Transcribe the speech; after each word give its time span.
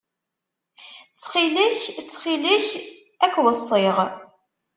Ttxil-k, 1.11 1.81
ttxil-k 1.99 2.69
ad 3.25 3.31
k-weṣṣiɣ. 3.33 3.97